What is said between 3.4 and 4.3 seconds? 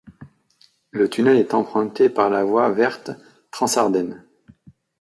Trans-Ardennes.